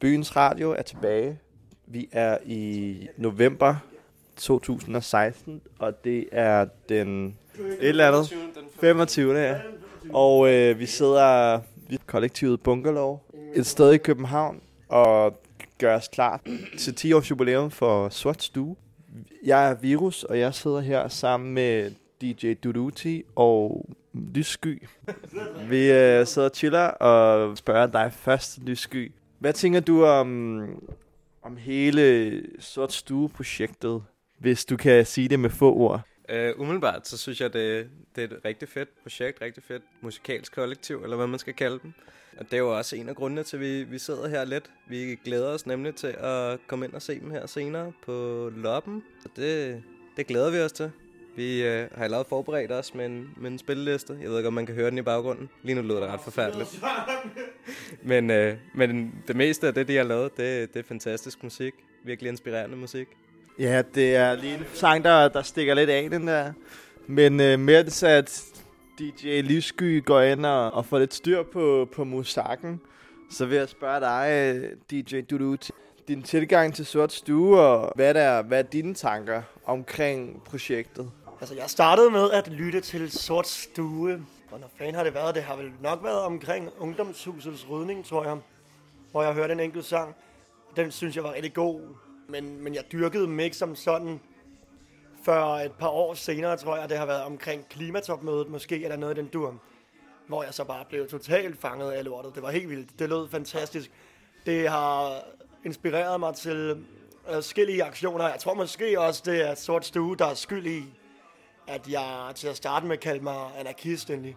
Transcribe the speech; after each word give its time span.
Byens 0.00 0.36
Radio 0.36 0.70
er 0.70 0.82
tilbage. 0.82 1.38
Vi 1.86 2.08
er 2.12 2.38
i 2.46 2.96
november 3.16 3.76
2016, 4.36 5.60
og 5.78 6.04
det 6.04 6.28
er 6.32 6.66
den 6.88 7.38
et 7.58 7.76
eller 7.80 8.08
andet 8.08 8.34
25. 8.80 9.38
Ja. 9.38 9.58
Og 10.12 10.52
øh, 10.52 10.78
vi 10.78 10.86
sidder 10.86 11.60
i 11.90 11.98
kollektivet 12.06 12.60
Bungalow 12.60 13.18
et 13.54 13.66
sted 13.66 13.92
i 13.92 13.98
København 13.98 14.60
og 14.88 15.40
gør 15.78 15.96
os 15.96 16.08
klar 16.08 16.40
til 16.78 16.94
10 16.94 17.12
års 17.12 17.30
jubilæum 17.30 17.70
for 17.70 18.08
Sort 18.08 18.42
Stue. 18.42 18.76
Jeg 19.44 19.70
er 19.70 19.74
Virus, 19.74 20.24
og 20.24 20.38
jeg 20.38 20.54
sidder 20.54 20.80
her 20.80 21.08
sammen 21.08 21.54
med 21.54 21.90
DJ 22.22 22.54
Duduti 22.54 23.22
og 23.36 23.86
Lyssky. 24.34 24.82
Vi 25.68 25.92
øh, 25.92 26.26
sidder 26.26 26.48
og 26.48 26.54
chiller 26.54 26.86
og 26.86 27.58
spørger 27.58 27.86
dig 27.86 28.12
først, 28.12 28.58
Lyssky. 28.62 29.12
Hvad 29.40 29.52
tænker 29.52 29.80
du 29.80 30.04
om, 30.04 30.60
om 31.42 31.56
hele 31.56 32.42
Sort 32.58 32.92
Stue-projektet, 32.92 34.02
hvis 34.38 34.64
du 34.64 34.76
kan 34.76 35.06
sige 35.06 35.28
det 35.28 35.40
med 35.40 35.50
få 35.50 35.74
ord? 35.74 36.00
Uh, 36.32 36.60
umiddelbart, 36.60 37.08
så 37.08 37.18
synes 37.18 37.40
jeg, 37.40 37.52
det, 37.52 37.90
det 38.16 38.24
er 38.24 38.36
et 38.36 38.44
rigtig 38.44 38.68
fedt 38.68 38.88
projekt, 39.02 39.42
rigtig 39.42 39.62
fedt 39.62 39.82
musikalsk 40.00 40.54
kollektiv, 40.54 41.02
eller 41.02 41.16
hvad 41.16 41.26
man 41.26 41.38
skal 41.38 41.54
kalde 41.54 41.78
dem. 41.82 41.92
Og 42.38 42.44
det 42.44 42.52
er 42.52 42.58
jo 42.58 42.76
også 42.76 42.96
en 42.96 43.08
af 43.08 43.16
grundene 43.16 43.42
til, 43.42 43.56
at 43.56 43.60
vi, 43.60 43.82
vi 43.82 43.98
sidder 43.98 44.28
her 44.28 44.44
lidt. 44.44 44.70
Vi 44.88 45.18
glæder 45.24 45.48
os 45.48 45.66
nemlig 45.66 45.94
til 45.94 46.14
at 46.18 46.58
komme 46.66 46.84
ind 46.84 46.94
og 46.94 47.02
se 47.02 47.20
dem 47.20 47.30
her 47.30 47.46
senere 47.46 47.92
på 48.02 48.50
Loppen. 48.56 49.02
Og 49.24 49.30
det, 49.36 49.82
det 50.16 50.26
glæder 50.26 50.50
vi 50.50 50.58
os 50.58 50.72
til. 50.72 50.90
Vi 51.36 51.62
øh, 51.62 51.88
har 51.94 52.04
allerede 52.04 52.26
forberedt 52.28 52.72
os 52.72 52.94
med 52.94 53.06
en, 53.06 53.30
med 53.36 53.50
en 53.50 53.58
spilleliste. 53.58 54.18
Jeg 54.22 54.30
ved 54.30 54.36
ikke, 54.36 54.48
om 54.48 54.54
man 54.54 54.66
kan 54.66 54.74
høre 54.74 54.90
den 54.90 54.98
i 54.98 55.02
baggrunden. 55.02 55.48
Lige 55.62 55.74
nu 55.74 55.82
lyder 55.82 56.00
det 56.00 56.08
ret 56.08 56.20
forfærdeligt. 56.20 56.80
men, 58.02 58.30
øh, 58.30 58.56
men 58.74 59.14
det 59.28 59.36
meste 59.36 59.66
af 59.66 59.74
det, 59.74 59.88
de 59.88 59.96
har 59.96 60.04
lavet, 60.04 60.36
det, 60.36 60.74
det 60.74 60.80
er 60.80 60.84
fantastisk 60.88 61.42
musik. 61.42 61.74
Virkelig 62.04 62.30
inspirerende 62.30 62.76
musik. 62.76 63.08
Ja, 63.58 63.82
det 63.94 64.16
er 64.16 64.34
lige 64.34 64.54
en 64.54 64.64
sang, 64.74 65.04
der, 65.04 65.28
der 65.28 65.42
stikker 65.42 65.74
lidt 65.74 65.90
af 65.90 66.10
den 66.10 66.26
der. 66.26 66.52
Men 67.06 67.40
øh, 67.40 67.58
mens 67.58 68.02
at 68.02 68.44
DJ 68.98 69.40
Livsky 69.40 70.04
går 70.04 70.20
ind 70.20 70.46
og, 70.46 70.70
og 70.70 70.86
får 70.86 70.98
lidt 70.98 71.14
styr 71.14 71.42
på, 71.42 71.88
på 71.92 72.04
musakken, 72.04 72.80
så 73.30 73.46
vil 73.46 73.58
jeg 73.58 73.68
spørge 73.68 74.00
dig, 74.00 74.60
DJ 74.90 75.20
Dudu, 75.20 75.56
din 76.08 76.22
tilgang 76.22 76.74
til 76.74 76.86
Sort 76.86 77.12
Stue, 77.12 77.60
og 77.60 77.92
hvad 77.94 78.14
der, 78.14 78.42
hvad 78.42 78.58
er 78.58 78.62
dine 78.62 78.94
tanker 78.94 79.42
omkring 79.64 80.42
projektet? 80.44 81.10
Altså, 81.40 81.54
jeg 81.54 81.70
startede 81.70 82.10
med 82.10 82.30
at 82.30 82.48
lytte 82.48 82.80
til 82.80 83.10
Sort 83.10 83.48
Stue. 83.48 84.26
Og 84.50 84.60
når 84.60 84.70
fanden 84.78 84.94
har 84.94 85.04
det 85.04 85.14
været? 85.14 85.34
Det 85.34 85.42
har 85.42 85.56
vel 85.56 85.72
nok 85.82 86.04
været 86.04 86.20
omkring 86.20 86.68
Ungdomshusets 86.78 87.70
rydning, 87.70 88.04
tror 88.04 88.24
jeg. 88.24 88.38
Hvor 89.10 89.22
jeg 89.22 89.34
hørte 89.34 89.52
en 89.52 89.60
enkelt 89.60 89.84
sang. 89.84 90.14
Den 90.76 90.90
synes 90.90 91.16
jeg 91.16 91.24
var 91.24 91.32
rigtig 91.32 91.54
god. 91.54 91.80
Men, 92.28 92.62
men 92.62 92.74
jeg 92.74 92.84
dyrkede 92.92 93.22
dem 93.22 93.40
ikke 93.40 93.56
som 93.56 93.76
sådan 93.76 94.20
før 95.24 95.44
et 95.44 95.72
par 95.72 95.88
år 95.88 96.14
senere, 96.14 96.56
tror 96.56 96.76
jeg, 96.76 96.88
det 96.88 96.98
har 96.98 97.06
været 97.06 97.22
omkring 97.22 97.68
klimatopmødet, 97.68 98.48
måske 98.48 98.84
eller 98.84 98.96
noget 98.96 99.18
i 99.18 99.20
den 99.20 99.28
dur, 99.28 99.54
hvor 100.26 100.42
jeg 100.42 100.54
så 100.54 100.64
bare 100.64 100.84
blev 100.88 101.08
totalt 101.08 101.60
fanget 101.60 101.92
af 101.92 102.04
lortet. 102.04 102.34
Det 102.34 102.42
var 102.42 102.50
helt 102.50 102.68
vildt. 102.68 102.98
Det 102.98 103.08
lød 103.08 103.28
fantastisk. 103.28 103.90
Det 104.46 104.68
har 104.68 105.22
inspireret 105.64 106.20
mig 106.20 106.34
til 106.34 106.84
forskellige 107.32 107.84
aktioner. 107.84 108.28
Jeg 108.28 108.38
tror 108.38 108.54
måske 108.54 109.00
også, 109.00 109.22
det 109.24 109.48
er 109.48 109.54
Sort 109.54 109.86
Stue, 109.86 110.16
der 110.16 110.26
er 110.26 110.34
skyld 110.34 110.66
i, 110.66 110.84
at 111.70 111.88
jeg 111.88 112.32
til 112.34 112.48
at 112.48 112.56
starte 112.56 112.86
med 112.86 112.96
kaldte 112.96 113.24
mig 113.24 113.50
anarkist 113.58 114.10
endelig. 114.10 114.36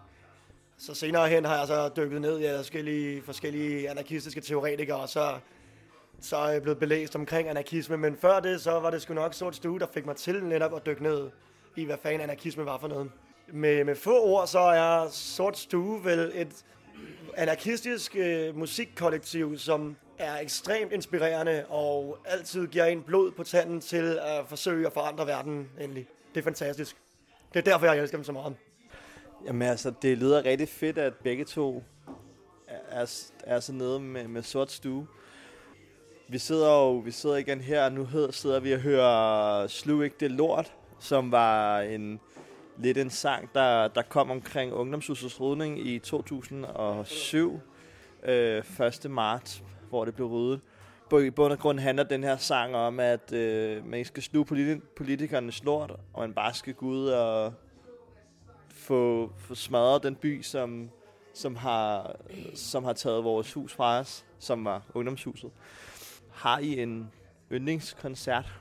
Så 0.78 0.94
senere 0.94 1.30
hen 1.30 1.46
har 1.46 1.58
jeg 1.58 1.68
så 1.68 1.90
dykket 1.90 2.22
ned 2.22 2.40
i 2.40 2.56
forskellige, 2.56 3.22
forskellige 3.26 3.90
anarkistiske 3.90 4.42
teoretikere, 4.42 4.98
og 4.98 5.10
så, 5.10 5.38
så 6.22 6.38
er 6.38 6.50
jeg 6.50 6.62
blevet 6.62 6.80
belæst 6.80 7.16
omkring 7.16 7.50
anarkisme. 7.50 7.98
Men 7.98 8.18
før 8.18 8.40
det, 8.40 8.62
så 8.62 8.80
var 8.80 8.90
det 8.90 9.02
sgu 9.02 9.14
nok 9.14 9.34
Sort 9.34 9.56
Stue, 9.56 9.80
der 9.80 9.88
fik 9.94 10.06
mig 10.06 10.16
til 10.16 10.44
netop 10.44 10.76
at 10.76 10.86
dykke 10.86 11.04
ned 11.04 11.30
i, 11.76 11.86
hvad 11.86 11.98
fanden 11.98 12.22
anarkisme 12.22 12.66
var 12.66 12.78
for 12.78 12.88
noget. 12.88 13.12
Med, 13.48 13.84
med 13.84 13.96
få 13.96 14.24
ord, 14.24 14.48
så 14.48 14.60
er 14.60 15.08
Sort 15.10 15.58
Stue 15.58 16.06
vel 16.06 16.32
et 16.36 16.66
anarkistisk 17.38 18.16
øh, 18.16 18.58
musikkollektiv, 18.58 19.58
som 19.58 19.96
er 20.18 20.40
ekstremt 20.40 20.92
inspirerende 20.92 21.66
og 21.70 22.18
altid 22.26 22.68
giver 22.68 22.86
en 22.86 23.04
blod 23.04 23.32
på 23.32 23.44
tanden 23.44 23.82
til 23.82 24.20
at 24.22 24.48
forsøge 24.48 24.88
at 24.88 24.94
forandre 24.94 25.28
verden 25.28 25.70
endelig. 25.80 26.08
Det 26.34 26.40
er 26.40 26.44
fantastisk. 26.44 26.98
Det 27.54 27.68
er 27.68 27.72
derfor, 27.72 27.86
jeg 27.86 27.98
elsker 27.98 28.18
dem 28.18 28.24
så 28.24 28.32
meget. 28.32 28.56
Jamen 29.46 29.62
altså, 29.62 29.94
det 30.02 30.18
lyder 30.18 30.46
rigtig 30.46 30.70
fedt, 30.70 30.98
at 30.98 31.14
begge 31.16 31.46
to 31.46 31.84
er, 32.90 33.30
er 33.44 33.60
så 33.60 33.74
nede 33.74 34.00
med, 34.00 34.28
med 34.28 34.44
sort 34.44 34.72
stue. 34.72 35.08
Vi 36.28 36.38
sidder 36.38 36.70
jo 36.70 36.98
vi 36.98 37.12
sidder 37.12 37.36
igen 37.36 37.62
her, 37.62 37.86
og 37.86 37.92
nu 37.92 38.06
hedder, 38.06 38.32
sidder 38.32 38.60
vi 38.60 38.74
og 38.74 38.80
hører 38.80 39.68
Slug 39.68 40.04
ikke 40.04 40.16
det 40.20 40.32
lort, 40.32 40.74
som 41.00 41.32
var 41.32 41.80
en 41.82 42.20
lidt 42.78 42.98
en 42.98 43.10
sang, 43.10 43.50
der, 43.54 43.88
der 43.88 44.02
kom 44.02 44.32
omkring 44.32 44.74
ungdomshusets 44.74 45.42
rydning 45.42 45.88
i 45.88 46.00
2007, 46.00 47.60
øh, 48.24 48.64
1. 49.04 49.12
marts, 49.12 49.64
hvor 49.90 50.06
det 50.06 50.16
blev 50.16 50.28
ryddet. 50.28 50.62
I 51.12 51.30
bund 51.30 51.54
og 51.54 51.60
grund 51.60 51.80
handler 51.80 52.04
den 52.04 52.24
her 52.24 52.38
sang 52.38 52.76
om, 52.76 53.00
at 53.00 53.34
øh, 53.34 53.86
man 53.86 53.94
ikke 53.94 54.08
skal 54.08 54.24
sluge 54.24 54.46
politi- 54.46 54.82
politikernes 54.96 55.64
lort, 55.64 55.92
og 56.14 56.22
man 56.22 56.34
bare 56.34 56.54
skal 56.54 56.74
gå 56.74 56.86
ud 56.86 57.08
og 57.08 57.54
få, 58.70 59.32
få 59.38 59.56
smadret 59.56 60.04
den 60.04 60.16
by, 60.16 60.42
som, 60.42 60.90
som, 61.34 61.56
har, 61.56 62.16
som 62.56 62.84
har 62.84 62.94
taget 62.94 63.24
vores 63.24 63.54
hus 63.54 63.74
fra 63.74 64.00
os, 64.00 64.26
som 64.40 64.66
var 64.66 64.82
ungdomshuset. 64.94 65.52
Har 66.32 66.60
I 66.60 66.80
en 66.80 67.12
yndlingskoncert? 67.52 68.54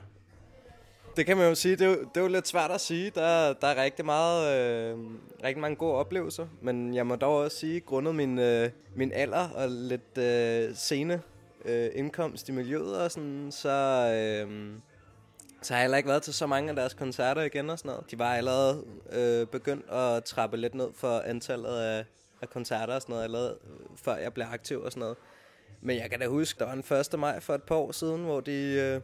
Det 1.15 1.25
kan 1.25 1.37
man 1.37 1.49
jo 1.49 1.55
sige. 1.55 1.75
Det 1.75 1.81
er 1.81 1.89
jo, 1.89 1.99
det 1.99 2.17
er 2.17 2.21
jo 2.21 2.27
lidt 2.27 2.47
svært 2.47 2.71
at 2.71 2.81
sige. 2.81 3.09
Der, 3.09 3.53
der 3.53 3.67
er 3.67 3.83
rigtig, 3.83 4.05
meget, 4.05 4.59
øh, 4.59 4.97
rigtig 5.43 5.61
mange 5.61 5.75
gode 5.75 5.93
oplevelser. 5.93 6.47
Men 6.61 6.95
jeg 6.95 7.07
må 7.07 7.15
dog 7.15 7.37
også 7.37 7.57
sige, 7.57 7.79
grundet 7.79 8.15
min, 8.15 8.39
øh, 8.39 8.69
min 8.95 9.11
alder 9.11 9.49
og 9.49 9.69
lidt 9.69 10.17
øh, 10.17 10.75
sene 10.75 11.21
øh, 11.65 11.89
indkomst 11.93 12.49
i 12.49 12.51
miljøet 12.51 13.01
og 13.01 13.11
sådan, 13.11 13.51
så, 13.51 13.69
øh, 13.69 14.71
så 15.61 15.73
har 15.73 15.79
jeg 15.79 15.83
heller 15.83 15.97
ikke 15.97 16.09
været 16.09 16.23
til 16.23 16.33
så 16.33 16.47
mange 16.47 16.69
af 16.69 16.75
deres 16.75 16.93
koncerter 16.93 17.41
igen 17.41 17.69
og 17.69 17.79
sådan 17.79 17.89
noget. 17.89 18.11
De 18.11 18.19
var 18.19 18.35
allerede 18.35 18.83
øh, 19.11 19.47
begyndt 19.47 19.89
at 19.89 20.23
trappe 20.23 20.57
lidt 20.57 20.75
ned 20.75 20.89
for 20.95 21.19
antallet 21.19 21.77
af, 21.77 22.05
af 22.41 22.49
koncerter 22.49 22.95
og 22.95 23.01
sådan 23.01 23.13
noget, 23.13 23.23
allerede 23.23 23.57
øh, 23.63 23.97
før 23.97 24.15
jeg 24.15 24.33
blev 24.33 24.45
aktiv 24.51 24.81
og 24.81 24.91
sådan 24.91 25.01
noget. 25.01 25.17
Men 25.81 25.97
jeg 25.97 26.09
kan 26.09 26.19
da 26.19 26.27
huske, 26.27 26.59
der 26.59 26.65
var 26.65 26.73
en 26.73 27.13
1. 27.13 27.19
maj 27.19 27.39
for 27.39 27.55
et 27.55 27.63
par 27.63 27.75
år 27.75 27.91
siden, 27.91 28.23
hvor 28.23 28.39
de, 28.39 28.51
øh, 28.51 29.01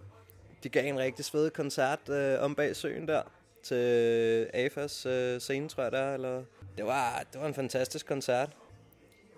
de 0.64 0.70
gav 0.70 0.86
en 0.86 1.00
rigtig 1.00 1.26
svedig 1.26 1.54
koncert 1.54 2.10
øh, 2.10 2.44
om 2.44 2.56
bag 2.56 2.76
søen 2.76 3.08
der 3.08 3.22
til 3.64 4.50
AFAS 4.54 5.06
øh, 5.06 5.40
scene, 5.40 5.70
tror 5.70 5.84
jeg 5.84 5.92
der. 5.92 6.14
Eller 6.14 6.44
det 6.78 6.86
var, 6.86 7.24
det 7.34 7.42
var 7.42 7.48
en 7.48 7.54
fantastisk 7.54 8.08
koncert. 8.08 8.50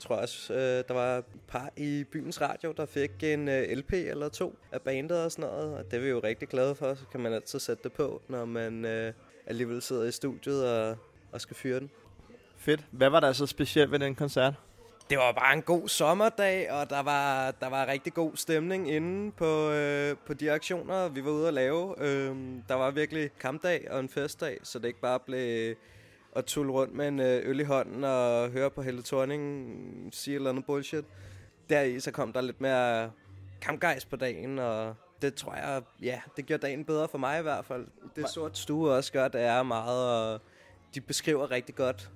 Jeg 0.01 0.07
tror 0.07 0.16
også, 0.16 0.53
øh, 0.53 0.84
der 0.88 0.94
var 0.94 1.17
et 1.17 1.25
par 1.47 1.69
i 1.78 2.03
byens 2.12 2.41
radio, 2.41 2.72
der 2.72 2.85
fik 2.85 3.12
en 3.23 3.47
øh, 3.47 3.78
LP 3.78 3.94
eller 3.94 4.29
to 4.29 4.56
af 4.72 4.81
bandet 4.81 5.23
og 5.23 5.31
sådan 5.31 5.50
noget. 5.50 5.78
Og 5.78 5.85
det 5.91 5.97
er 5.97 6.01
vi 6.01 6.09
jo 6.09 6.22
rigtig 6.23 6.47
glade 6.47 6.75
for, 6.75 6.94
så 6.94 7.03
kan 7.12 7.19
man 7.19 7.34
altid 7.34 7.59
sætte 7.59 7.84
det 7.84 7.91
på, 7.91 8.22
når 8.28 8.45
man 8.45 8.85
øh, 8.85 9.13
alligevel 9.47 9.81
sidder 9.81 10.03
i 10.03 10.11
studiet 10.11 10.69
og, 10.69 10.97
og 11.31 11.41
skal 11.41 11.56
fyre 11.56 11.79
den. 11.79 11.90
Fedt. 12.57 12.85
Hvad 12.91 13.09
var 13.09 13.19
der 13.19 13.34
så 13.34 13.45
specielt 13.45 13.91
ved 13.91 14.00
den 14.00 14.16
koncert? 14.16 14.53
Det 15.09 15.17
var 15.17 15.31
bare 15.31 15.53
en 15.53 15.61
god 15.61 15.88
sommerdag, 15.88 16.72
og 16.72 16.90
der 16.90 17.00
var, 17.00 17.51
der 17.51 17.69
var 17.69 17.88
rigtig 17.88 18.13
god 18.13 18.31
stemning 18.35 18.91
inde 18.91 19.31
på, 19.31 19.72
øh, 19.72 20.16
på 20.28 20.34
de 20.34 20.51
aktioner, 20.51 21.09
vi 21.09 21.25
var 21.25 21.31
ude 21.31 21.47
at 21.47 21.53
lave. 21.53 21.95
Øh, 22.00 22.35
der 22.67 22.75
var 22.75 22.91
virkelig 22.91 23.29
kampdag 23.40 23.91
og 23.91 24.00
en 24.00 24.09
festdag, 24.09 24.59
så 24.63 24.79
det 24.79 24.85
ikke 24.85 25.01
bare 25.01 25.19
blev 25.19 25.75
at 26.35 26.45
tulle 26.45 26.71
rundt 26.71 26.93
med 26.93 27.07
en 27.07 27.19
øh, 27.19 27.49
øl 27.49 27.59
i 27.59 27.63
hånden 27.63 28.03
og 28.03 28.49
høre 28.49 28.71
på 28.71 28.81
Helle 28.81 29.03
Thorning 29.03 30.13
sige 30.13 30.33
et 30.33 30.35
eller 30.35 30.49
andet 30.49 30.65
bullshit. 30.65 31.05
Deri 31.69 31.99
så 31.99 32.11
kom 32.11 32.33
der 32.33 32.41
lidt 32.41 32.61
mere 32.61 33.11
kampgejst 33.61 34.09
på 34.09 34.15
dagen, 34.15 34.59
og 34.59 34.95
det 35.22 35.33
tror 35.35 35.55
jeg, 35.55 35.81
ja, 36.01 36.22
det 36.37 36.47
gør 36.47 36.57
dagen 36.57 36.85
bedre 36.85 37.07
for 37.07 37.17
mig 37.17 37.39
i 37.39 37.41
hvert 37.41 37.66
fald. 37.66 37.87
Det 38.16 38.29
sort 38.29 38.57
stue 38.57 38.91
også 38.91 39.11
gør, 39.11 39.28
det 39.28 39.41
er 39.41 39.63
meget, 39.63 40.33
og 40.33 40.41
de 40.95 41.01
beskriver 41.01 41.51
rigtig 41.51 41.75
godt 41.75 42.11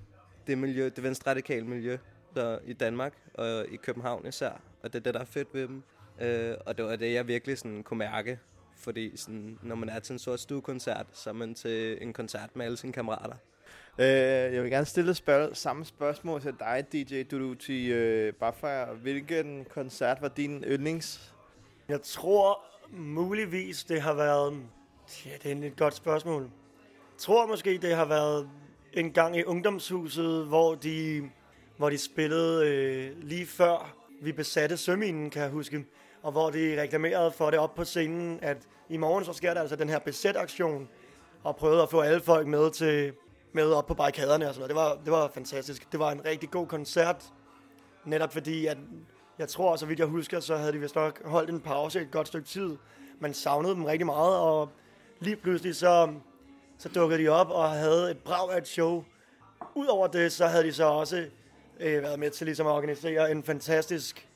det 0.46 0.58
miljø, 0.58 0.90
det 0.96 1.02
venstradikale 1.02 1.66
miljø 1.66 1.98
der 2.34 2.58
i 2.64 2.72
Danmark 2.72 3.12
og 3.34 3.66
i 3.68 3.76
København 3.76 4.26
især, 4.26 4.50
og 4.82 4.92
det 4.92 4.94
er 4.94 5.02
det, 5.02 5.14
der 5.14 5.20
er 5.20 5.24
fedt 5.24 5.54
ved 5.54 5.68
dem. 5.68 5.82
Øh, 6.20 6.54
og 6.66 6.78
det 6.78 6.84
var 6.84 6.96
det, 6.96 7.12
jeg 7.12 7.26
virkelig 7.26 7.58
sådan 7.58 7.82
kunne 7.82 7.98
mærke, 7.98 8.38
fordi 8.76 9.16
sådan, 9.16 9.58
når 9.62 9.74
man 9.74 9.88
er 9.88 9.98
til 9.98 10.12
en 10.12 10.18
sort 10.18 10.40
stuekoncert, 10.40 11.06
så 11.12 11.30
er 11.30 11.34
man 11.34 11.54
til 11.54 12.02
en 12.02 12.12
koncert 12.12 12.56
med 12.56 12.66
alle 12.66 12.76
sine 12.76 12.92
kammerater. 12.92 13.36
Øh, 13.98 14.06
jeg 14.54 14.62
vil 14.62 14.70
gerne 14.70 14.86
stille 14.86 15.14
spørg- 15.14 15.50
samme 15.56 15.84
spørgsmål 15.84 16.40
til 16.40 16.54
dig, 16.60 16.86
DJ 16.92 17.22
Duduti. 17.22 17.86
Øh, 17.92 18.32
bare 18.32 18.86
hvilken 18.94 19.66
koncert 19.70 20.18
var 20.20 20.28
din 20.28 20.64
yndlings? 20.66 21.34
Jeg 21.88 22.02
tror 22.02 22.64
muligvis, 22.90 23.84
det 23.84 24.00
har 24.00 24.14
været... 24.14 24.62
Ja, 25.26 25.30
det 25.42 25.64
er 25.64 25.66
et 25.66 25.76
godt 25.76 25.94
spørgsmål. 25.94 26.42
Jeg 26.42 27.18
tror 27.18 27.46
måske, 27.46 27.78
det 27.82 27.94
har 27.94 28.04
været 28.04 28.48
en 28.92 29.12
gang 29.12 29.36
i 29.36 29.44
ungdomshuset, 29.44 30.46
hvor 30.46 30.74
de, 30.74 31.22
hvor 31.76 31.90
de 31.90 31.98
spillede 31.98 32.66
øh, 32.68 33.22
lige 33.22 33.46
før 33.46 33.96
vi 34.22 34.32
besatte 34.32 34.76
Søminen, 34.76 35.30
kan 35.30 35.42
jeg 35.42 35.50
huske. 35.50 35.84
og 36.22 36.32
hvor 36.32 36.50
de 36.50 36.82
reklamerede 36.82 37.30
for 37.32 37.50
det 37.50 37.58
op 37.58 37.74
på 37.74 37.84
scenen, 37.84 38.38
at 38.42 38.56
i 38.88 38.96
morgen 38.96 39.24
så 39.24 39.32
sker 39.32 39.54
der 39.54 39.60
altså 39.60 39.76
den 39.76 39.88
her 39.88 39.98
besætaktion, 39.98 40.88
og 41.42 41.56
prøvede 41.56 41.82
at 41.82 41.90
få 41.90 42.00
alle 42.00 42.20
folk 42.20 42.46
med 42.46 42.70
til 42.70 43.12
med 43.56 43.72
op 43.72 43.86
på 43.86 43.94
barrikaderne 43.94 44.48
og 44.48 44.54
sådan 44.54 44.68
noget. 44.68 44.68
Det 44.68 44.76
var, 44.76 45.04
det 45.04 45.12
var 45.12 45.30
fantastisk. 45.34 45.92
Det 45.92 46.00
var 46.00 46.10
en 46.10 46.24
rigtig 46.24 46.50
god 46.50 46.66
koncert, 46.66 47.24
netop 48.04 48.32
fordi, 48.32 48.66
at 48.66 48.78
jeg 49.38 49.48
tror, 49.48 49.76
så 49.76 49.86
vidt 49.86 49.98
jeg 49.98 50.06
husker, 50.06 50.40
så 50.40 50.56
havde 50.56 50.72
de 50.72 50.78
vist 50.78 50.94
nok 50.94 51.24
holdt 51.24 51.50
en 51.50 51.60
pause 51.60 52.00
et 52.00 52.10
godt 52.10 52.28
stykke 52.28 52.48
tid. 52.48 52.76
Man 53.20 53.34
savnede 53.34 53.74
dem 53.74 53.84
rigtig 53.84 54.06
meget, 54.06 54.36
og 54.36 54.68
lige 55.20 55.36
pludselig 55.36 55.76
så, 55.76 56.12
så 56.78 56.88
dukkede 56.88 57.22
de 57.22 57.28
op 57.28 57.50
og 57.50 57.70
havde 57.70 58.10
et 58.10 58.18
brag 58.18 58.52
af 58.52 58.58
et 58.58 58.68
show. 58.68 59.04
Udover 59.74 60.06
det, 60.06 60.32
så 60.32 60.46
havde 60.46 60.64
de 60.64 60.72
så 60.72 60.84
også 60.84 61.26
øh, 61.80 62.02
været 62.02 62.18
med 62.18 62.30
til 62.30 62.44
ligesom 62.44 62.66
at 62.66 62.72
organisere 62.72 63.30
en 63.30 63.42
fantastisk 63.42 64.28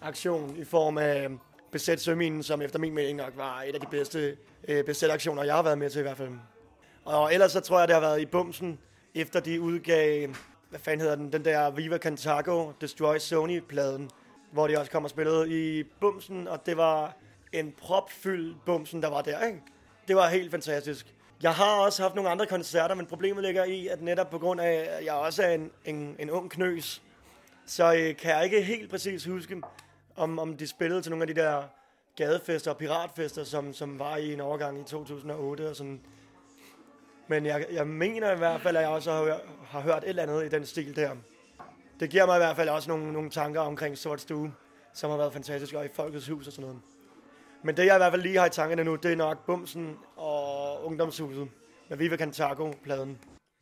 aktion 0.00 0.56
i 0.56 0.64
form 0.64 0.98
af 0.98 1.28
Besæt 1.70 2.00
Søminen, 2.00 2.42
som 2.42 2.62
efter 2.62 2.78
min 2.78 2.94
mening 2.94 3.16
nok 3.16 3.32
var 3.36 3.62
et 3.62 3.74
af 3.74 3.80
de 3.80 3.86
bedste 3.90 4.36
øh, 4.68 4.84
besætaktioner, 4.84 5.44
jeg 5.44 5.54
har 5.54 5.62
været 5.62 5.78
med 5.78 5.90
til 5.90 5.98
i 5.98 6.02
hvert 6.02 6.16
fald. 6.16 6.30
Og 7.04 7.34
ellers 7.34 7.52
så 7.52 7.60
tror 7.60 7.78
jeg, 7.78 7.88
det 7.88 7.94
har 7.94 8.00
været 8.00 8.20
i 8.20 8.26
bumsen, 8.26 8.78
efter 9.14 9.40
de 9.40 9.60
udgav, 9.60 10.28
hvad 10.70 10.80
fanden 10.80 11.00
hedder 11.00 11.16
den, 11.16 11.32
den 11.32 11.44
der 11.44 11.70
Viva 11.70 11.98
Cantago 11.98 12.72
Destroy 12.80 13.18
Sony-pladen, 13.18 14.10
hvor 14.52 14.66
de 14.68 14.78
også 14.78 14.92
kom 14.92 15.04
og 15.04 15.10
spillede 15.10 15.50
i 15.50 15.84
bumsen, 16.00 16.48
og 16.48 16.66
det 16.66 16.76
var 16.76 17.16
en 17.52 17.72
propfyldt 17.72 18.64
bumsen, 18.64 19.02
der 19.02 19.08
var 19.08 19.22
der, 19.22 19.46
ikke? 19.46 19.62
Det 20.08 20.16
var 20.16 20.28
helt 20.28 20.50
fantastisk. 20.50 21.14
Jeg 21.42 21.54
har 21.54 21.76
også 21.80 22.02
haft 22.02 22.14
nogle 22.14 22.30
andre 22.30 22.46
koncerter, 22.46 22.94
men 22.94 23.06
problemet 23.06 23.44
ligger 23.44 23.64
i, 23.64 23.86
at 23.86 24.02
netop 24.02 24.30
på 24.30 24.38
grund 24.38 24.60
af, 24.60 24.88
at 24.90 25.04
jeg 25.04 25.14
også 25.14 25.42
er 25.42 25.54
en, 25.54 25.70
en, 25.84 26.16
en 26.18 26.30
ung 26.30 26.50
knøs, 26.50 27.02
så 27.66 27.94
øh, 27.94 28.16
kan 28.16 28.30
jeg 28.30 28.44
ikke 28.44 28.62
helt 28.62 28.90
præcis 28.90 29.24
huske, 29.24 29.62
om, 30.16 30.38
om 30.38 30.56
de 30.56 30.66
spillede 30.66 31.02
til 31.02 31.10
nogle 31.10 31.22
af 31.22 31.34
de 31.34 31.40
der 31.40 31.62
gadefester 32.16 32.70
og 32.70 32.76
piratfester, 32.76 33.44
som, 33.44 33.74
som 33.74 33.98
var 33.98 34.16
i 34.16 34.32
en 34.32 34.40
overgang 34.40 34.80
i 34.80 34.84
2008 34.84 35.70
og 35.70 35.76
sådan. 35.76 36.00
Men 37.32 37.46
jeg, 37.46 37.66
jeg 37.72 37.86
mener 37.86 38.32
i 38.32 38.36
hvert 38.36 38.60
fald, 38.60 38.76
at 38.76 38.82
jeg 38.82 38.90
også 38.90 39.12
har, 39.12 39.40
har 39.64 39.80
hørt 39.80 40.02
et 40.04 40.08
eller 40.08 40.22
andet 40.22 40.44
i 40.44 40.48
den 40.48 40.66
stil 40.66 40.96
der. 40.96 41.10
Det 42.00 42.10
giver 42.10 42.26
mig 42.26 42.36
i 42.36 42.38
hvert 42.38 42.56
fald 42.56 42.68
også 42.68 42.88
nogle, 42.88 43.12
nogle 43.12 43.30
tanker 43.30 43.60
omkring 43.60 43.98
Sort 43.98 44.20
Stue, 44.20 44.52
som 44.94 45.10
har 45.10 45.16
været 45.16 45.32
fantastisk, 45.32 45.74
og 45.74 45.84
i 45.84 45.88
Folkets 45.94 46.28
Hus 46.28 46.46
og 46.46 46.52
sådan 46.52 46.66
noget. 46.66 46.82
Men 47.62 47.76
det 47.76 47.86
jeg 47.86 47.94
i 47.94 47.98
hvert 47.98 48.12
fald 48.12 48.22
lige 48.22 48.38
har 48.38 48.46
i 48.46 48.50
tankerne 48.50 48.84
nu, 48.84 48.94
det 48.96 49.12
er 49.12 49.16
nok 49.16 49.46
Bumsen 49.46 49.96
og 50.16 50.84
Ungdomshuset 50.84 51.48
med 51.88 51.96
Viva 51.96 52.16
Cantago-pladen. 52.16 53.18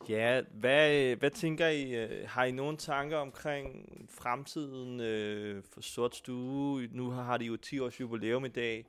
Ja, 0.08 0.40
hvad, 0.54 1.16
hvad 1.16 1.30
tænker 1.30 1.68
I? 1.68 1.94
Øh, 1.94 2.28
har 2.28 2.44
I 2.44 2.50
nogle 2.50 2.76
tanker 2.76 3.16
omkring 3.16 3.88
fremtiden 4.20 5.00
øh, 5.00 5.62
for 5.74 5.80
Sort 5.80 6.16
Stue? 6.16 6.88
Nu 6.92 7.10
har 7.10 7.36
de 7.36 7.44
jo 7.44 7.56
10 7.56 7.80
års 7.80 8.00
jubilæum 8.00 8.44
i 8.44 8.48
dag. 8.48 8.86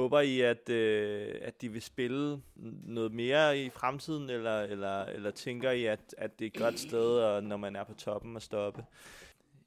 Håber 0.00 0.20
I, 0.20 0.40
at, 0.40 0.68
øh, 0.68 1.34
at 1.42 1.60
de 1.60 1.68
vil 1.68 1.82
spille 1.82 2.42
noget 2.84 3.12
mere 3.12 3.58
i 3.58 3.70
fremtiden, 3.70 4.30
eller, 4.30 4.60
eller, 4.60 5.04
eller 5.04 5.30
tænker 5.30 5.70
I, 5.70 5.84
at, 5.84 6.00
at 6.18 6.38
det 6.38 6.44
er 6.44 6.50
et 6.54 6.62
godt 6.62 6.80
sted, 6.80 7.18
og 7.18 7.42
når 7.42 7.56
man 7.56 7.76
er 7.76 7.84
på 7.84 7.94
toppen 7.94 8.36
at 8.36 8.42
stoppe? 8.42 8.84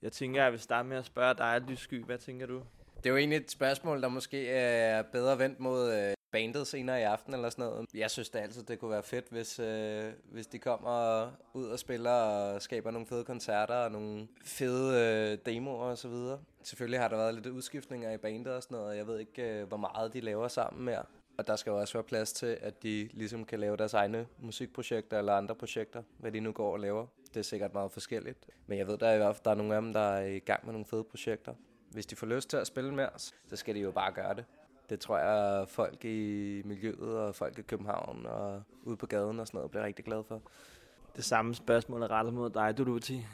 Jeg 0.01 0.11
tænker, 0.11 0.43
jeg 0.43 0.51
vil 0.51 0.59
starte 0.59 0.89
med 0.89 0.97
at 0.97 1.05
spørge 1.05 1.33
dig, 1.33 1.61
Lyssky. 1.67 2.05
Hvad 2.05 2.17
tænker 2.17 2.45
du? 2.45 2.61
Det 2.97 3.05
er 3.05 3.09
jo 3.09 3.17
egentlig 3.17 3.37
et 3.37 3.51
spørgsmål, 3.51 4.01
der 4.01 4.07
måske 4.07 4.49
er 4.49 5.01
bedre 5.01 5.39
vendt 5.39 5.59
mod 5.59 5.93
øh, 5.93 6.13
bandet 6.33 6.67
senere 6.67 6.99
i 6.99 7.03
aften 7.03 7.33
eller 7.33 7.49
sådan 7.49 7.65
noget. 7.65 7.89
Jeg 7.93 8.11
synes 8.11 8.29
da 8.29 8.39
altid, 8.39 8.63
det 8.63 8.79
kunne 8.79 8.91
være 8.91 9.03
fedt, 9.03 9.25
hvis, 9.29 9.59
øh, 9.59 10.03
hvis 10.31 10.47
de 10.47 10.59
kommer 10.59 11.31
ud 11.53 11.65
og 11.65 11.79
spiller 11.79 12.11
og 12.11 12.61
skaber 12.61 12.91
nogle 12.91 13.07
fede 13.07 13.23
koncerter 13.23 13.75
og 13.75 13.91
nogle 13.91 14.27
fede 14.45 14.87
øh, 15.31 15.37
demoer 15.45 15.85
og 15.85 15.97
så 15.97 16.07
videre. 16.07 16.39
Selvfølgelig 16.63 16.99
har 16.99 17.07
der 17.07 17.17
været 17.17 17.33
lidt 17.33 17.45
udskiftninger 17.45 18.11
i 18.11 18.17
bandet 18.17 18.53
og 18.53 18.63
sådan 18.63 18.75
noget, 18.75 18.89
og 18.89 18.97
jeg 18.97 19.07
ved 19.07 19.19
ikke, 19.19 19.41
øh, 19.41 19.67
hvor 19.67 19.77
meget 19.77 20.13
de 20.13 20.21
laver 20.21 20.47
sammen 20.47 20.85
mere. 20.85 21.03
Og 21.37 21.47
der 21.47 21.55
skal 21.55 21.71
jo 21.71 21.79
også 21.79 21.93
være 21.93 22.03
plads 22.03 22.33
til, 22.33 22.57
at 22.61 22.83
de 22.83 23.09
ligesom 23.13 23.45
kan 23.45 23.59
lave 23.59 23.77
deres 23.77 23.93
egne 23.93 24.27
musikprojekter 24.39 25.19
eller 25.19 25.33
andre 25.33 25.55
projekter, 25.55 26.03
hvad 26.17 26.31
de 26.31 26.39
nu 26.39 26.51
går 26.51 26.73
og 26.73 26.79
laver. 26.79 27.05
Det 27.27 27.37
er 27.37 27.43
sikkert 27.43 27.73
meget 27.73 27.91
forskelligt. 27.91 28.45
Men 28.67 28.77
jeg 28.77 28.87
ved 28.87 28.97
der 28.97 29.07
er 29.07 29.13
i 29.13 29.17
hvert 29.17 29.35
fald, 29.35 29.43
der 29.43 29.51
er 29.51 29.55
nogle 29.55 29.75
af 29.75 29.81
dem, 29.81 29.93
der 29.93 29.99
er 29.99 30.25
i 30.25 30.39
gang 30.39 30.65
med 30.65 30.73
nogle 30.73 30.85
fede 30.85 31.03
projekter. 31.03 31.53
Hvis 31.91 32.05
de 32.05 32.15
får 32.15 32.27
lyst 32.27 32.49
til 32.49 32.57
at 32.57 32.67
spille 32.67 32.93
med 32.93 33.07
os, 33.15 33.33
så 33.47 33.55
skal 33.55 33.75
de 33.75 33.79
jo 33.79 33.91
bare 33.91 34.11
gøre 34.11 34.33
det. 34.33 34.45
Det 34.89 34.99
tror 34.99 35.17
jeg, 35.17 35.67
folk 35.67 36.05
i 36.05 36.61
miljøet 36.65 37.17
og 37.17 37.35
folk 37.35 37.59
i 37.59 37.61
København 37.61 38.25
og 38.25 38.63
ude 38.83 38.97
på 38.97 39.05
gaden 39.05 39.39
og 39.39 39.47
sådan 39.47 39.57
noget 39.57 39.71
bliver 39.71 39.85
rigtig 39.85 40.05
glade 40.05 40.23
for. 40.27 40.41
Det 41.15 41.25
samme 41.25 41.55
spørgsmål 41.55 42.01
er 42.01 42.11
rettet 42.11 42.33
mod 42.33 42.49
dig, 42.49 42.77
Duluti. 42.77 43.25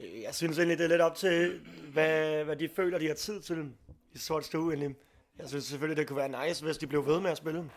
Jeg 0.00 0.34
synes 0.34 0.58
egentlig, 0.58 0.78
det 0.78 0.84
er 0.84 0.88
lidt 0.88 1.00
op 1.00 1.14
til, 1.14 1.60
hvad, 1.92 2.44
hvad 2.44 2.56
de 2.56 2.68
føler, 2.76 2.98
de 2.98 3.06
har 3.06 3.14
tid 3.14 3.40
til 3.40 3.72
i 4.12 4.18
Sort 4.18 4.44
Stue 4.44 4.74
egentlig. 4.74 4.96
Jeg 5.38 5.48
synes 5.48 5.64
selvfølgelig, 5.64 5.96
det 5.96 6.08
kunne 6.08 6.16
være 6.16 6.46
nice, 6.46 6.64
hvis 6.64 6.78
de 6.78 6.86
blev 6.86 7.06
ved 7.06 7.20
med 7.20 7.30
at 7.30 7.36
spille. 7.36 7.70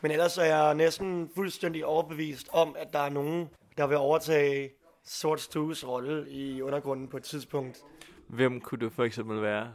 Men 0.00 0.10
ellers 0.10 0.38
er 0.38 0.44
jeg 0.44 0.74
næsten 0.74 1.30
fuldstændig 1.34 1.84
overbevist 1.86 2.48
om, 2.52 2.76
at 2.78 2.92
der 2.92 2.98
er 2.98 3.08
nogen, 3.08 3.48
der 3.78 3.86
vil 3.86 3.96
overtage 3.96 4.70
Sort 5.04 5.40
Stues 5.40 5.88
rolle 5.88 6.30
i 6.30 6.62
undergrunden 6.62 7.08
på 7.08 7.16
et 7.16 7.22
tidspunkt. 7.22 7.82
Hvem 8.26 8.60
kunne 8.60 8.80
det 8.80 8.92
for 8.92 9.04
eksempel 9.04 9.42
være? 9.42 9.72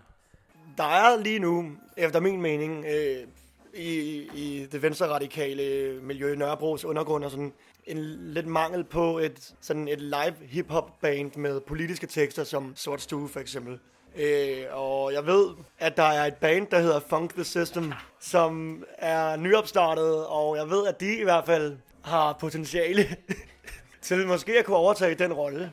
Der 0.78 0.84
er 0.84 1.18
lige 1.24 1.40
nu, 1.40 1.72
efter 1.98 2.20
min 2.20 2.42
mening, 2.42 2.86
øh, 2.86 3.28
i, 3.74 4.28
i 4.34 4.68
det 4.72 4.82
venstre 4.82 5.08
radikale 5.08 5.94
miljø 6.02 6.34
i 6.34 6.36
Nørrebros 6.36 6.86
undergrund 6.86 7.24
og 7.24 7.32
sådan 7.32 7.54
en 7.86 7.98
lidt 8.34 8.48
mangel 8.48 8.84
på 8.84 9.20
et, 9.20 9.54
sådan 9.62 9.88
et 9.88 10.02
live 10.02 10.36
hip-hop 10.42 11.02
band 11.02 11.36
med 11.36 11.60
politiske 11.60 12.08
tekster 12.08 12.44
som 12.44 12.74
Sort 12.76 13.02
Stue 13.02 13.30
for 13.30 13.40
eksempel. 13.40 13.80
Øh, 14.16 14.66
og 14.72 15.14
jeg 15.14 15.26
ved, 15.26 15.50
at 15.80 15.98
der 15.98 16.04
er 16.04 16.26
et 16.26 16.36
band, 16.36 16.68
der 16.68 16.80
hedder 16.80 17.00
Funk 17.00 17.34
The 17.34 17.44
System, 17.44 17.94
som 18.20 18.84
er 18.98 19.36
nyopstartet, 19.36 20.26
og 20.26 20.58
jeg 20.58 20.70
ved, 20.70 20.88
at 20.88 21.00
de 21.00 21.16
i 21.16 21.24
hvert 21.24 21.46
fald 21.46 21.78
har 22.02 22.34
potentiale 22.34 23.08
til 24.02 24.28
måske 24.28 24.60
at 24.60 24.66
kunne 24.66 24.78
overtage 24.78 25.16
den 25.16 25.34
rolle. 25.34 25.72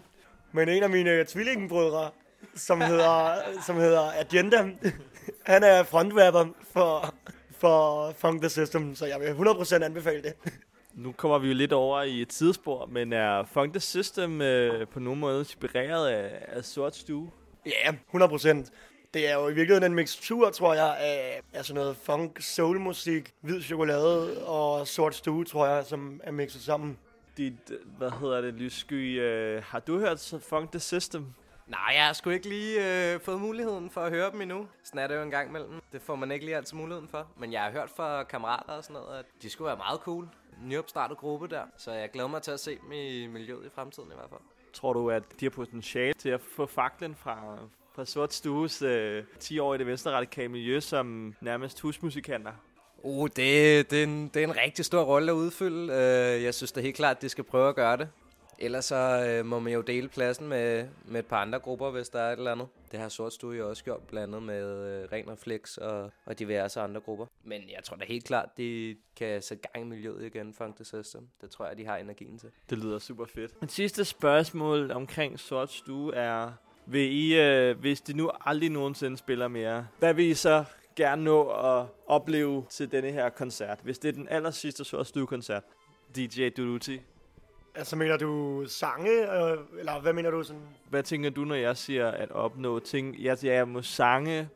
Men 0.53 0.69
en 0.69 0.83
af 0.83 0.91
mine 0.91 1.25
tvillingebrødre, 1.25 2.11
som 2.55 2.81
hedder, 2.81 3.35
som 3.67 3.77
hedder 3.77 4.21
Agenda, 4.21 4.71
han 5.43 5.65
er 5.65 5.83
frontrapper 5.83 6.47
for, 6.73 7.15
for 7.59 8.13
Funk 8.19 8.41
The 8.41 8.49
System, 8.51 8.95
så 8.95 9.07
jeg 9.07 9.21
vil 9.21 9.49
100% 9.49 9.85
anbefale 9.85 10.23
det. 10.23 10.35
Nu 10.95 11.13
kommer 11.13 11.39
vi 11.39 11.49
jo 11.49 11.55
lidt 11.55 11.73
over 11.73 12.03
i 12.03 12.23
et 12.23 12.29
tidsspor, 12.29 12.87
men 12.87 13.13
er 13.13 13.45
Funk 13.45 13.73
the 13.73 13.81
System 13.81 14.43
øh, 14.43 14.89
på 14.89 15.01
nogen 15.01 15.21
måde 15.21 15.39
inspireret 15.39 16.09
af, 16.09 16.45
af 16.49 16.65
Sort 16.65 16.97
Stue? 16.97 17.31
Ja, 17.67 17.93
yeah, 18.15 18.31
100%. 18.31 18.71
Det 19.15 19.29
er 19.29 19.35
jo 19.35 19.49
i 19.49 19.55
virkeligheden 19.55 19.93
en 19.93 19.95
mixtur, 19.95 20.51
tror 20.51 20.75
jeg, 20.75 20.97
af, 21.01 21.41
af 21.53 21.65
sådan 21.65 21.81
noget 21.81 21.97
funk, 21.97 22.41
soulmusik, 22.41 23.33
hvid 23.41 23.63
chokolade 23.63 24.45
og 24.47 24.89
sort 24.89 25.15
stue, 25.15 25.45
tror 25.45 25.67
jeg, 25.67 25.85
som 25.85 26.21
er 26.25 26.33
mixet 26.33 26.63
sammen. 26.63 26.99
Dit, 27.37 27.73
hvad 27.99 28.11
hedder 28.21 28.41
det, 28.41 28.55
Lyssky, 28.55 29.21
øh, 29.21 29.63
har 29.63 29.81
du 29.81 29.99
hørt 29.99 30.35
Funk 30.49 30.71
the 30.71 30.81
System? 30.81 31.27
Nej, 31.67 31.93
jeg 31.95 32.07
har 32.07 32.13
sgu 32.13 32.31
ikke 32.31 32.49
lige 32.49 33.13
øh, 33.15 33.21
fået 33.21 33.41
muligheden 33.41 33.91
for 33.91 34.01
at 34.01 34.11
høre 34.11 34.31
dem 34.31 34.41
endnu. 34.41 34.67
Sådan 34.83 34.99
er 35.01 35.07
det 35.07 35.17
jo 35.17 35.23
en 35.23 35.31
gang 35.31 35.49
imellem. 35.49 35.81
Det 35.93 36.03
får 36.03 36.17
man 36.17 36.31
ikke 36.31 36.45
lige 36.45 36.57
altid 36.57 36.77
muligheden 36.77 37.09
for. 37.09 37.29
Men 37.39 37.53
jeg 37.53 37.63
har 37.63 37.71
hørt 37.71 37.91
fra 37.91 38.25
kammerater 38.25 38.73
og 38.73 38.85
sådan 38.85 38.95
noget, 38.95 39.19
at 39.19 39.25
de 39.43 39.51
skulle 39.51 39.67
være 39.67 39.77
meget 39.77 40.01
cool. 40.01 40.29
Nyopstartet 40.63 41.19
gruppe 41.19 41.49
der. 41.49 41.63
Så 41.77 41.93
jeg 41.93 42.11
glæder 42.11 42.29
mig 42.29 42.43
til 42.43 42.51
at 42.51 42.61
se 42.61 42.79
dem 42.83 42.93
i 42.93 43.27
miljøet 43.27 43.67
i 43.67 43.71
fremtiden 43.75 44.09
i 44.13 44.15
hvert 44.15 44.31
fald. 44.31 44.41
Tror 44.73 44.93
du, 44.93 45.11
at 45.11 45.23
de 45.41 45.45
har 45.45 45.51
potentiale 45.51 46.15
til 46.15 46.29
at 46.29 46.41
få 46.41 46.67
faklen 46.67 47.15
fra, 47.15 47.59
fra 47.95 48.05
Sort 48.05 48.35
Stues 48.35 48.83
øh, 48.83 49.25
10 49.41 49.59
år 49.59 49.75
i 49.75 49.79
det 49.79 49.87
venstre 49.87 50.11
radikale 50.11 50.49
miljø 50.49 50.81
som 50.81 51.35
nærmest 51.41 51.81
husmusikanter? 51.81 52.53
Oh, 53.05 53.29
det, 53.29 53.91
det, 53.91 53.99
er 53.99 54.05
en, 54.05 54.29
det 54.29 54.43
er 54.43 54.47
en 54.47 54.57
rigtig 54.57 54.85
stor 54.85 55.03
rolle 55.03 55.33
at 55.33 55.37
udfylde. 55.37 55.83
Uh, 55.83 56.45
jeg 56.45 56.55
synes 56.55 56.73
da 56.73 56.81
helt 56.81 56.97
klart, 56.97 57.17
at 57.17 57.23
de 57.23 57.29
skal 57.29 57.45
prøve 57.45 57.69
at 57.69 57.75
gøre 57.75 57.97
det. 57.97 58.09
Ellers 58.63 58.85
så 58.85 59.27
øh, 59.29 59.47
må 59.47 59.59
man 59.59 59.73
jo 59.73 59.81
dele 59.81 60.09
pladsen 60.09 60.49
med, 60.49 60.89
med 61.05 61.21
et 61.21 61.27
par 61.27 61.43
andre 61.43 61.59
grupper, 61.59 61.91
hvis 61.91 62.09
der 62.09 62.21
er 62.21 62.33
et 62.33 62.37
eller 62.37 62.53
andet. 62.53 62.67
Det 62.93 63.01
har 63.01 63.09
Sort 63.09 63.33
Stue 63.33 63.57
jo 63.57 63.69
også 63.69 63.85
gjort, 63.85 64.01
blandt 64.03 64.35
andet 64.35 64.43
med 64.43 65.03
øh, 65.03 65.13
Ren 65.13 65.29
og 65.29 65.39
Flex 65.39 65.77
og, 65.77 66.11
og 66.25 66.39
diverse 66.39 66.81
andre 66.81 67.01
grupper. 67.01 67.27
Men 67.45 67.61
jeg 67.61 67.85
tror 67.85 67.97
da 67.97 68.05
helt 68.05 68.25
klart, 68.25 68.49
de 68.57 68.97
kan 69.17 69.43
sætte 69.43 69.69
gang 69.73 69.87
i 69.87 69.89
miljøet 69.89 70.25
igen, 70.25 70.55
Funk 70.55 70.77
the 70.77 70.85
System. 70.85 71.29
Det 71.41 71.51
tror 71.51 71.67
jeg, 71.67 71.77
de 71.77 71.87
har 71.87 71.97
energien 71.97 72.39
til. 72.39 72.49
Det 72.71 72.79
lyder 72.79 72.99
super 72.99 73.25
fedt. 73.35 73.53
Men 73.61 73.69
sidste 73.69 74.05
spørgsmål 74.05 74.91
omkring 74.91 75.41
Sort 75.41 75.73
Stue 75.73 76.15
er, 76.15 76.53
vil 76.87 77.13
I, 77.13 77.41
øh, 77.41 77.79
hvis 77.79 78.01
de 78.01 78.17
nu 78.17 78.31
aldrig 78.41 78.71
nogensinde 78.71 79.17
spiller 79.17 79.49
mere, 79.49 79.87
hvad 79.99 80.15
vil 80.15 80.25
I 80.25 80.35
så 80.35 80.65
gerne 80.97 81.25
nå 81.25 81.49
at 81.49 81.87
opleve 82.07 82.65
til 82.71 82.93
denne 82.93 83.11
her 83.11 83.29
koncert? 83.29 83.79
Hvis 83.83 83.99
det 83.99 84.09
er 84.09 84.13
den 84.13 84.29
aller 84.29 84.51
sidste 84.51 84.85
Sort 84.85 85.07
Stue-koncert. 85.07 85.63
DJ 86.17 86.49
Duluti. 86.49 87.01
Altså 87.75 87.97
mener 87.97 88.17
du 88.17 88.65
sange, 88.67 89.11
øh, 89.11 89.59
eller 89.79 90.01
hvad 90.01 90.13
mener 90.13 90.31
du 90.31 90.43
sådan? 90.43 90.63
Hvad 90.91 91.03
tænker 91.03 91.31
du, 91.31 91.45
når 91.45 91.55
jeg 91.55 91.77
siger 91.77 92.11
at 92.11 92.31
opnå 92.31 92.79
ting? 92.79 93.17
Jeg, 93.19 93.39
jeg 93.43 93.69
må 93.69 93.83
sange, 93.83 94.49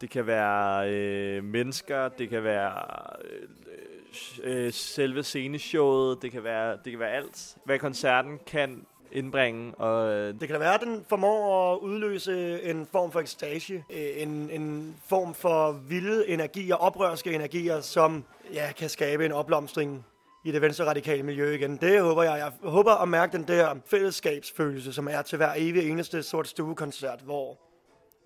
det 0.00 0.10
kan 0.10 0.26
være 0.26 0.90
øh, 0.90 1.44
mennesker, 1.44 2.08
det 2.08 2.28
kan 2.28 2.44
være 2.44 2.82
øh, 3.24 4.66
øh, 4.66 4.72
selve 4.72 5.22
sceneshowet, 5.22 6.22
det 6.22 6.32
kan 6.32 6.44
være, 6.44 6.78
det 6.84 6.92
kan 6.92 7.00
være 7.00 7.10
alt. 7.10 7.56
Hvad 7.64 7.78
koncerten 7.78 8.38
kan 8.46 8.86
indbringe. 9.12 9.74
Og 9.74 10.12
øh, 10.12 10.40
Det 10.40 10.48
kan 10.48 10.50
da 10.50 10.58
være, 10.58 10.74
at 10.74 10.80
den 10.80 11.04
formår 11.08 11.72
at 11.72 11.78
udløse 11.78 12.62
en 12.62 12.86
form 12.92 13.12
for 13.12 13.20
ekstase, 13.20 13.84
øh, 13.90 14.22
en, 14.22 14.50
en 14.50 14.96
form 15.08 15.34
for 15.34 15.72
vilde 15.72 16.28
energier, 16.28 16.74
oprørske 16.74 17.32
energier, 17.32 17.80
som 17.80 18.24
ja, 18.54 18.72
kan 18.76 18.88
skabe 18.88 19.26
en 19.26 19.32
opblomstring 19.32 20.06
i 20.44 20.52
det 20.52 20.62
venstre 20.62 20.84
radikale 20.84 21.22
miljø 21.22 21.54
igen. 21.54 21.76
Det 21.76 22.02
håber 22.02 22.22
jeg. 22.22 22.38
Jeg 22.38 22.70
håber 22.70 22.92
at 22.92 23.08
mærke 23.08 23.32
den 23.32 23.48
der 23.48 23.74
fællesskabsfølelse, 23.86 24.92
som 24.92 25.08
er 25.08 25.22
til 25.22 25.36
hver 25.36 25.52
evig 25.56 25.90
eneste 25.90 26.22
sort 26.22 26.48
stuekoncert, 26.48 27.20
hvor 27.20 27.58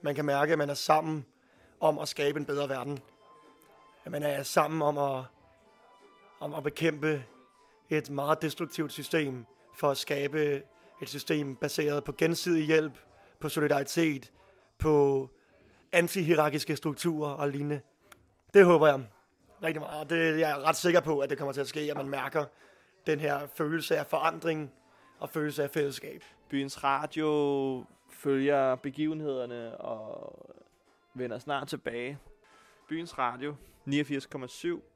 man 0.03 0.15
kan 0.15 0.25
mærke, 0.25 0.53
at 0.53 0.59
man 0.59 0.71
er 0.71 0.75
sammen 0.75 1.25
om 1.81 1.99
at 1.99 2.09
skabe 2.09 2.39
en 2.39 2.45
bedre 2.45 2.69
verden. 2.69 2.99
At 4.05 4.13
man 4.13 4.23
er 4.23 4.43
sammen 4.43 4.83
om 4.83 4.99
at, 4.99 5.25
om 6.41 6.55
at 6.55 6.63
bekæmpe 6.63 7.25
et 7.91 8.11
meget 8.11 8.43
destruktivt 8.43 8.93
system 8.93 9.45
for 9.77 9.91
at 9.91 9.97
skabe 9.97 10.63
et 11.03 11.09
system 11.09 11.57
baseret 11.57 12.05
på 12.05 12.13
gensidig 12.13 12.67
hjælp, 12.67 12.93
på 13.41 13.49
solidaritet, 13.49 14.33
på 14.79 15.29
antihierarkiske 15.93 16.77
strukturer 16.77 17.31
og 17.31 17.49
lignende. 17.49 17.81
Det 18.55 18.65
håber 18.65 18.87
jeg 18.87 19.01
rigtig 19.65 19.81
meget. 19.81 20.01
Og 20.01 20.11
Det, 20.11 20.41
jeg 20.41 20.51
er 20.51 20.69
ret 20.69 20.77
sikker 20.77 21.01
på, 21.01 21.19
at 21.19 21.31
det 21.31 21.39
kommer 21.39 21.53
til 21.53 21.61
at 21.61 21.69
ske, 21.69 21.81
at 21.81 21.97
man 21.97 22.09
mærker 22.09 22.45
den 23.07 23.21
her 23.21 23.47
følelse 23.47 23.97
af 23.97 24.07
forandring 24.07 24.73
og 25.19 25.31
følelse 25.31 25.63
af 25.63 25.71
fællesskab. 25.71 26.25
byens 26.49 26.85
radio 26.85 27.85
følger 28.11 28.75
begivenhederne 28.75 29.77
og 29.77 30.39
vender 31.15 31.39
snart 31.39 31.69
tilbage. 31.69 32.19
Byens 32.89 33.19
radio 33.19 33.55
89,7 33.89 34.94